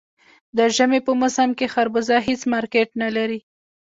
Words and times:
د 0.57 0.59
ژمي 0.75 0.99
په 1.07 1.11
موسم 1.21 1.49
کې 1.57 1.71
خربوزه 1.73 2.15
هېڅ 2.27 2.41
مارکېټ 2.53 2.89
نه 3.01 3.09
لري. 3.15 3.39